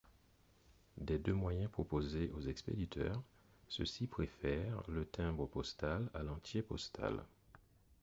Des 0.97 1.19
deux 1.19 1.35
moyens 1.35 1.69
proposés 1.69 2.31
aux 2.35 2.41
expéditeurs, 2.41 3.21
ceux-ci 3.67 4.07
préfèrent 4.07 4.81
le 4.87 5.05
timbre 5.05 5.45
postal 5.45 6.09
à 6.15 6.23
l'entier 6.23 6.63
postal. 6.63 7.23